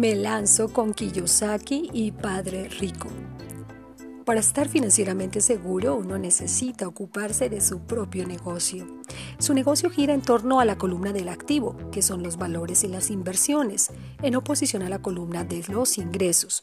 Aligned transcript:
Me 0.00 0.14
lanzo 0.14 0.72
con 0.72 0.94
Kiyosaki 0.94 1.90
y 1.92 2.10
Padre 2.10 2.70
Rico. 2.70 3.10
Para 4.30 4.38
estar 4.38 4.68
financieramente 4.68 5.40
seguro, 5.40 5.96
uno 5.96 6.16
necesita 6.16 6.86
ocuparse 6.86 7.48
de 7.48 7.60
su 7.60 7.80
propio 7.80 8.28
negocio. 8.28 8.86
Su 9.40 9.54
negocio 9.54 9.90
gira 9.90 10.14
en 10.14 10.22
torno 10.22 10.60
a 10.60 10.64
la 10.64 10.78
columna 10.78 11.12
del 11.12 11.28
activo, 11.28 11.76
que 11.90 12.00
son 12.00 12.22
los 12.22 12.36
valores 12.36 12.84
y 12.84 12.86
las 12.86 13.10
inversiones, 13.10 13.90
en 14.22 14.36
oposición 14.36 14.84
a 14.84 14.88
la 14.88 15.02
columna 15.02 15.42
de 15.42 15.64
los 15.66 15.98
ingresos. 15.98 16.62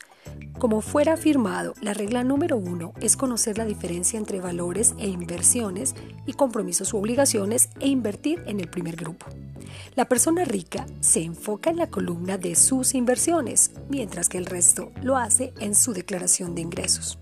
Como 0.57 0.79
fuera 0.79 1.15
afirmado, 1.15 1.73
la 1.81 1.93
regla 1.93 2.23
número 2.23 2.55
uno 2.55 2.93
es 3.01 3.17
conocer 3.17 3.57
la 3.57 3.65
diferencia 3.65 4.17
entre 4.17 4.39
valores 4.39 4.95
e 4.97 5.09
inversiones 5.09 5.93
y 6.25 6.31
compromisos 6.31 6.93
u 6.93 6.97
obligaciones 6.99 7.67
e 7.81 7.89
invertir 7.89 8.43
en 8.47 8.61
el 8.61 8.69
primer 8.69 8.95
grupo. 8.95 9.25
La 9.93 10.05
persona 10.05 10.45
rica 10.45 10.85
se 11.01 11.21
enfoca 11.21 11.69
en 11.69 11.75
la 11.75 11.89
columna 11.89 12.37
de 12.37 12.55
sus 12.55 12.95
inversiones, 12.95 13.71
mientras 13.89 14.29
que 14.29 14.37
el 14.37 14.45
resto 14.45 14.93
lo 15.03 15.17
hace 15.17 15.53
en 15.59 15.75
su 15.75 15.91
declaración 15.91 16.55
de 16.55 16.61
ingresos. 16.61 17.19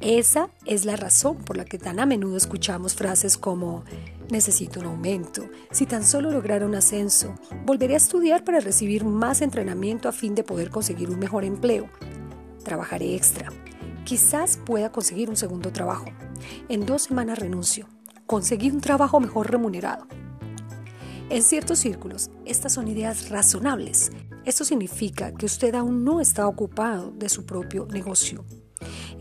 Esa 0.00 0.50
es 0.66 0.84
la 0.84 0.96
razón 0.96 1.36
por 1.38 1.56
la 1.56 1.64
que 1.64 1.78
tan 1.78 2.00
a 2.00 2.06
menudo 2.06 2.36
escuchamos 2.36 2.94
frases 2.94 3.38
como 3.38 3.84
necesito 4.30 4.80
un 4.80 4.86
aumento, 4.86 5.48
si 5.70 5.86
tan 5.86 6.04
solo 6.04 6.30
lograra 6.30 6.66
un 6.66 6.74
ascenso, 6.74 7.34
volveré 7.64 7.94
a 7.94 7.98
estudiar 7.98 8.44
para 8.44 8.60
recibir 8.60 9.04
más 9.04 9.42
entrenamiento 9.42 10.08
a 10.08 10.12
fin 10.12 10.34
de 10.34 10.42
poder 10.42 10.70
conseguir 10.70 11.10
un 11.10 11.18
mejor 11.18 11.44
empleo, 11.44 11.88
trabajaré 12.64 13.14
extra, 13.14 13.52
quizás 14.04 14.56
pueda 14.56 14.90
conseguir 14.90 15.28
un 15.28 15.36
segundo 15.36 15.70
trabajo, 15.70 16.06
en 16.68 16.86
dos 16.86 17.02
semanas 17.02 17.38
renuncio, 17.38 17.86
conseguí 18.26 18.70
un 18.70 18.80
trabajo 18.80 19.20
mejor 19.20 19.50
remunerado. 19.50 20.06
En 21.28 21.42
ciertos 21.42 21.78
círculos, 21.78 22.30
estas 22.44 22.74
son 22.74 22.88
ideas 22.88 23.30
razonables. 23.30 24.10
Esto 24.44 24.64
significa 24.64 25.32
que 25.32 25.46
usted 25.46 25.74
aún 25.74 26.04
no 26.04 26.20
está 26.20 26.46
ocupado 26.46 27.10
de 27.12 27.28
su 27.28 27.46
propio 27.46 27.86
negocio. 27.86 28.44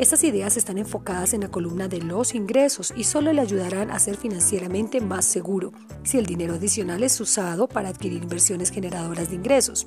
Estas 0.02 0.24
ideas 0.24 0.58
están 0.58 0.80
enfocadas 0.80 1.36
en 1.36 1.42
la 1.42 1.52
columna 1.52 1.88
de 1.88 2.02
los 2.02 2.34
ingresos 2.34 2.92
y 2.96 3.04
solo 3.04 3.32
le 3.34 3.42
ayudarán 3.42 3.92
a 3.92 4.00
ser 4.00 4.18
financieramente 4.18 5.00
más 5.00 5.26
seguro 5.26 5.74
si 6.02 6.18
el 6.18 6.26
dinero 6.26 6.56
adicional 6.56 7.04
es 7.04 7.22
usado 7.22 7.68
para 7.68 7.90
adquirir 7.90 8.24
inversiones 8.24 8.72
generadoras 8.72 9.30
de 9.30 9.36
ingresos. 9.36 9.86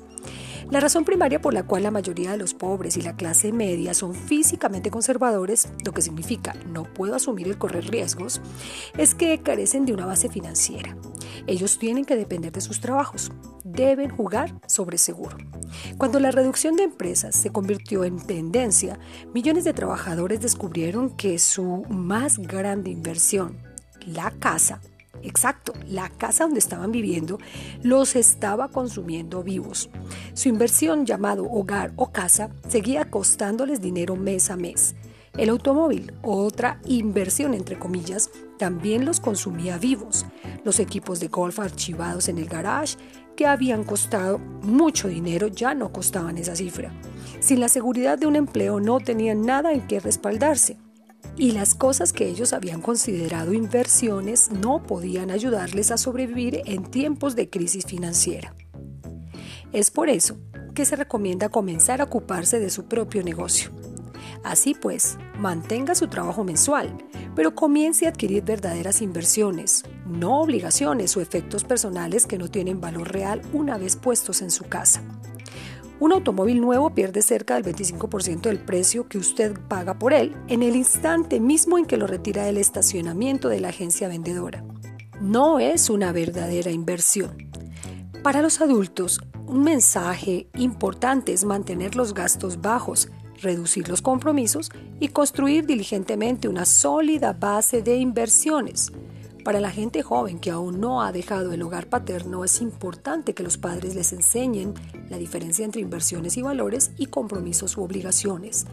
La 0.71 0.79
razón 0.79 1.03
primaria 1.03 1.41
por 1.41 1.53
la 1.53 1.63
cual 1.63 1.83
la 1.83 1.91
mayoría 1.91 2.31
de 2.31 2.37
los 2.37 2.53
pobres 2.53 2.95
y 2.95 3.01
la 3.01 3.17
clase 3.17 3.51
media 3.51 3.93
son 3.93 4.15
físicamente 4.15 4.89
conservadores, 4.89 5.67
lo 5.83 5.91
que 5.91 6.01
significa 6.01 6.55
no 6.65 6.83
puedo 6.83 7.15
asumir 7.15 7.49
el 7.49 7.57
correr 7.57 7.85
riesgos, 7.89 8.39
es 8.97 9.15
que 9.15 9.41
carecen 9.41 9.85
de 9.85 9.91
una 9.91 10.05
base 10.05 10.29
financiera. 10.29 10.95
Ellos 11.45 11.77
tienen 11.77 12.05
que 12.05 12.15
depender 12.15 12.53
de 12.53 12.61
sus 12.61 12.79
trabajos, 12.79 13.33
deben 13.75 14.09
jugar 14.09 14.53
sobre 14.67 14.97
seguro. 14.97 15.37
Cuando 15.97 16.19
la 16.19 16.31
reducción 16.31 16.75
de 16.75 16.83
empresas 16.83 17.35
se 17.35 17.51
convirtió 17.51 18.03
en 18.03 18.17
tendencia, 18.17 18.99
millones 19.33 19.63
de 19.63 19.73
trabajadores 19.73 20.41
descubrieron 20.41 21.09
que 21.09 21.39
su 21.39 21.83
más 21.89 22.37
grande 22.37 22.91
inversión, 22.91 23.57
la 24.05 24.31
casa, 24.31 24.81
exacto, 25.23 25.73
la 25.87 26.09
casa 26.09 26.45
donde 26.45 26.59
estaban 26.59 26.91
viviendo, 26.91 27.39
los 27.81 28.15
estaba 28.15 28.69
consumiendo 28.69 29.43
vivos. 29.43 29.89
Su 30.33 30.49
inversión 30.49 31.05
llamado 31.05 31.45
hogar 31.45 31.91
o 31.95 32.11
casa 32.11 32.49
seguía 32.67 33.09
costándoles 33.09 33.81
dinero 33.81 34.15
mes 34.15 34.49
a 34.49 34.55
mes. 34.55 34.95
El 35.37 35.49
automóvil, 35.49 36.13
otra 36.21 36.79
inversión 36.85 37.53
entre 37.53 37.77
comillas, 37.77 38.29
también 38.57 39.03
los 39.03 39.19
consumía 39.19 39.77
vivos. 39.77 40.25
Los 40.63 40.79
equipos 40.79 41.19
de 41.19 41.27
golf 41.27 41.59
archivados 41.59 42.29
en 42.29 42.37
el 42.37 42.45
garage, 42.45 42.97
que 43.35 43.45
habían 43.45 43.83
costado 43.83 44.39
mucho 44.39 45.07
dinero, 45.07 45.47
ya 45.47 45.73
no 45.73 45.91
costaban 45.91 46.37
esa 46.37 46.55
cifra. 46.55 46.91
Sin 47.39 47.59
la 47.59 47.69
seguridad 47.69 48.17
de 48.17 48.27
un 48.27 48.35
empleo 48.35 48.79
no 48.79 48.99
tenían 48.99 49.41
nada 49.41 49.73
en 49.73 49.85
que 49.87 49.99
respaldarse. 49.99 50.77
Y 51.37 51.51
las 51.51 51.75
cosas 51.75 52.13
que 52.13 52.27
ellos 52.27 52.53
habían 52.53 52.81
considerado 52.81 53.53
inversiones 53.53 54.49
no 54.51 54.83
podían 54.83 55.31
ayudarles 55.31 55.91
a 55.91 55.97
sobrevivir 55.97 56.61
en 56.65 56.83
tiempos 56.83 57.35
de 57.35 57.49
crisis 57.49 57.85
financiera. 57.85 58.55
Es 59.73 59.91
por 59.91 60.09
eso 60.09 60.37
que 60.73 60.85
se 60.85 60.95
recomienda 60.95 61.49
comenzar 61.49 61.99
a 61.99 62.05
ocuparse 62.05 62.59
de 62.59 62.69
su 62.69 62.85
propio 62.85 63.23
negocio. 63.23 63.71
Así 64.45 64.75
pues, 64.75 65.17
mantenga 65.39 65.95
su 65.95 66.07
trabajo 66.07 66.43
mensual, 66.43 66.95
pero 67.35 67.55
comience 67.55 68.05
a 68.05 68.09
adquirir 68.09 68.43
verdaderas 68.43 69.01
inversiones, 69.01 69.83
no 70.05 70.39
obligaciones 70.39 71.17
o 71.17 71.21
efectos 71.21 71.63
personales 71.63 72.27
que 72.27 72.37
no 72.37 72.47
tienen 72.47 72.79
valor 72.79 73.11
real 73.11 73.41
una 73.53 73.79
vez 73.79 73.95
puestos 73.95 74.43
en 74.43 74.51
su 74.51 74.65
casa. 74.65 75.01
Un 75.99 76.11
automóvil 76.11 76.61
nuevo 76.61 76.91
pierde 76.91 77.23
cerca 77.23 77.59
del 77.59 77.73
25% 77.73 78.41
del 78.41 78.59
precio 78.59 79.07
que 79.07 79.17
usted 79.17 79.57
paga 79.67 79.97
por 79.97 80.13
él 80.13 80.37
en 80.47 80.61
el 80.61 80.75
instante 80.75 81.39
mismo 81.39 81.79
en 81.79 81.85
que 81.85 81.97
lo 81.97 82.05
retira 82.05 82.43
del 82.43 82.57
estacionamiento 82.57 83.49
de 83.49 83.61
la 83.61 83.69
agencia 83.69 84.07
vendedora. 84.07 84.63
No 85.21 85.57
es 85.57 85.89
una 85.89 86.11
verdadera 86.11 86.69
inversión. 86.69 87.49
Para 88.21 88.43
los 88.43 88.61
adultos, 88.61 89.21
un 89.47 89.63
mensaje 89.63 90.47
importante 90.55 91.33
es 91.33 91.45
mantener 91.45 91.95
los 91.95 92.13
gastos 92.13 92.61
bajos 92.61 93.09
reducir 93.41 93.89
los 93.89 94.01
compromisos 94.01 94.71
y 94.99 95.09
construir 95.09 95.65
diligentemente 95.65 96.47
una 96.47 96.65
sólida 96.65 97.33
base 97.33 97.81
de 97.81 97.97
inversiones. 97.97 98.91
Para 99.43 99.59
la 99.59 99.69
gente 99.69 100.01
joven 100.01 100.39
que 100.39 100.49
aún 100.49 100.79
no 100.79 101.03
ha 101.03 101.11
dejado 101.11 101.53
el 101.53 101.61
hogar 101.61 101.87
paterno 101.87 102.43
es 102.43 102.61
importante 102.61 103.35
que 103.35 103.43
los 103.43 103.57
padres 103.57 103.93
les 103.93 104.11
enseñen 104.11 104.73
la 105.07 105.17
diferencia 105.17 105.63
entre 105.63 105.81
inversiones 105.81 106.35
y 106.37 106.41
valores 106.41 106.91
y 106.97 107.07
compromisos 107.07 107.77
u 107.77 107.83
obligaciones. 107.83 108.65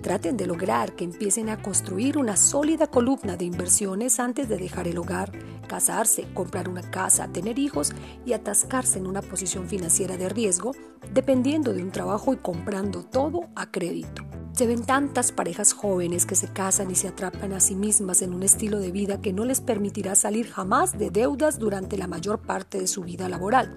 Traten 0.00 0.38
de 0.38 0.46
lograr 0.46 0.94
que 0.94 1.04
empiecen 1.04 1.50
a 1.50 1.60
construir 1.60 2.16
una 2.16 2.36
sólida 2.36 2.86
columna 2.86 3.36
de 3.36 3.44
inversiones 3.44 4.18
antes 4.18 4.48
de 4.48 4.56
dejar 4.56 4.88
el 4.88 4.96
hogar, 4.96 5.30
casarse, 5.74 6.24
comprar 6.34 6.68
una 6.68 6.88
casa, 6.88 7.26
tener 7.26 7.58
hijos 7.58 7.92
y 8.24 8.32
atascarse 8.32 9.00
en 9.00 9.08
una 9.08 9.22
posición 9.22 9.66
financiera 9.66 10.16
de 10.16 10.28
riesgo, 10.28 10.70
dependiendo 11.12 11.72
de 11.72 11.82
un 11.82 11.90
trabajo 11.90 12.32
y 12.32 12.36
comprando 12.36 13.02
todo 13.02 13.48
a 13.56 13.72
crédito. 13.72 14.22
Se 14.52 14.68
ven 14.68 14.84
tantas 14.84 15.32
parejas 15.32 15.72
jóvenes 15.72 16.26
que 16.26 16.36
se 16.36 16.46
casan 16.46 16.92
y 16.92 16.94
se 16.94 17.08
atrapan 17.08 17.52
a 17.52 17.58
sí 17.58 17.74
mismas 17.74 18.22
en 18.22 18.34
un 18.34 18.44
estilo 18.44 18.78
de 18.78 18.92
vida 18.92 19.20
que 19.20 19.32
no 19.32 19.44
les 19.44 19.60
permitirá 19.60 20.14
salir 20.14 20.46
jamás 20.46 20.96
de 20.96 21.10
deudas 21.10 21.58
durante 21.58 21.98
la 21.98 22.06
mayor 22.06 22.38
parte 22.38 22.78
de 22.78 22.86
su 22.86 23.02
vida 23.02 23.28
laboral. 23.28 23.76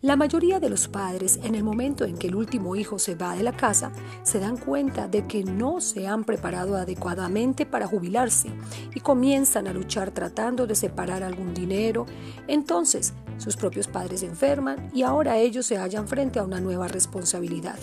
La 0.00 0.16
mayoría 0.16 0.60
de 0.60 0.70
los 0.70 0.88
padres, 0.88 1.40
en 1.42 1.54
el 1.54 1.64
momento 1.64 2.04
en 2.04 2.16
que 2.16 2.28
el 2.28 2.34
último 2.34 2.76
hijo 2.76 2.98
se 2.98 3.14
va 3.14 3.34
de 3.34 3.42
la 3.42 3.52
casa, 3.52 3.92
se 4.22 4.38
dan 4.38 4.56
cuenta 4.56 5.08
de 5.08 5.26
que 5.26 5.44
no 5.44 5.80
se 5.80 6.06
han 6.06 6.24
preparado 6.24 6.76
adecuadamente 6.76 7.66
para 7.66 7.86
jubilarse 7.86 8.50
y 8.94 9.00
comienzan 9.00 9.66
a 9.66 9.72
luchar 9.72 10.10
tratando 10.10 10.66
de 10.66 10.74
separar 10.74 11.22
algún 11.22 11.54
dinero. 11.54 12.06
Entonces, 12.46 13.14
sus 13.38 13.56
propios 13.56 13.88
padres 13.88 14.22
enferman 14.22 14.90
y 14.94 15.02
ahora 15.02 15.38
ellos 15.38 15.66
se 15.66 15.78
hallan 15.78 16.08
frente 16.08 16.38
a 16.38 16.44
una 16.44 16.60
nueva 16.60 16.88
responsabilidad. 16.88 17.78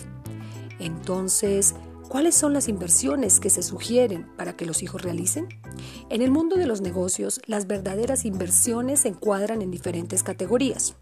Entonces, 0.78 1.74
¿Cuáles 2.08 2.36
son 2.36 2.52
las 2.52 2.68
inversiones 2.68 3.40
que 3.40 3.50
se 3.50 3.64
sugieren 3.64 4.26
para 4.36 4.54
que 4.56 4.64
los 4.64 4.82
hijos 4.84 5.02
realicen? 5.02 5.48
En 6.08 6.22
el 6.22 6.30
mundo 6.30 6.54
de 6.54 6.66
los 6.66 6.80
negocios, 6.80 7.40
las 7.46 7.66
verdaderas 7.66 8.24
inversiones 8.24 9.00
se 9.00 9.08
encuadran 9.08 9.60
en 9.60 9.72
diferentes 9.72 10.22
categorías. 10.22 10.94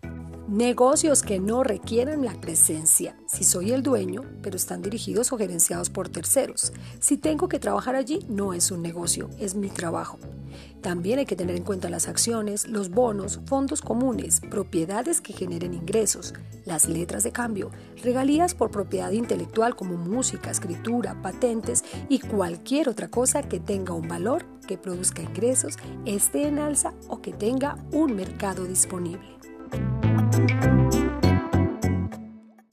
Negocios 0.47 1.23
que 1.23 1.39
no 1.41 1.65
requieran 1.65 2.23
la 2.23 2.39
presencia, 2.39 3.17
si 3.27 3.45
soy 3.45 3.73
el 3.73 3.83
dueño, 3.83 4.21
pero 4.43 4.57
están 4.57 4.83
dirigidos 4.83 5.33
o 5.33 5.39
gerenciados 5.39 5.89
por 5.89 6.11
terceros. 6.11 6.75
Si 7.01 7.17
tengo 7.17 7.49
que 7.49 7.59
trabajar 7.59 7.95
allí, 7.95 8.27
no 8.29 8.53
es 8.53 8.71
un 8.71 8.83
negocio, 8.83 9.31
es 9.39 9.55
mi 9.55 9.71
trabajo. 9.71 10.19
También 10.83 11.19
hay 11.19 11.25
que 11.25 11.35
tener 11.35 11.57
en 11.57 11.65
cuenta 11.65 11.89
las 11.89 12.09
acciones, 12.09 12.69
los 12.69 12.91
bonos, 12.91 13.41
fondos 13.47 13.81
comunes, 13.81 14.43
propiedades 14.51 15.23
que 15.23 15.33
generen 15.33 15.73
ingresos, 15.73 16.35
las 16.67 16.91
letras 16.91 17.25
de 17.25 17.33
cambio, 17.33 17.71
regalías 18.03 18.55
por 18.55 18.71
propiedad 18.71 19.13
intelectual 19.13 19.75
como 19.75 19.97
música, 19.97 20.51
escritura, 20.51 21.23
patentes 21.23 21.85
y 22.11 22.19
cualquier 22.19 22.91
otra 22.91 23.09
cosa 23.09 23.43
que 23.43 23.61
tenga 23.61 23.95
un 23.95 24.09
valor, 24.09 24.45
que 24.69 24.77
produzca 24.77 25.23
ingresos, 25.23 25.77
esté 26.05 26.47
en 26.47 26.59
alza 26.59 26.93
o 27.09 27.23
que 27.23 27.33
tenga 27.33 27.79
un 27.93 28.15
mercado 28.15 28.65
disponible. 28.65 29.44
Thank 30.47 30.65
you. 30.65 30.74